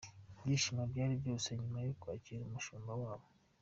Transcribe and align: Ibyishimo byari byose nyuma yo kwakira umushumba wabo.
Ibyishimo 0.37 0.83
byari 0.91 1.13
byose 1.21 1.47
nyuma 1.61 1.79
yo 1.87 1.93
kwakira 2.01 2.41
umushumba 2.45 2.91
wabo. 3.01 3.27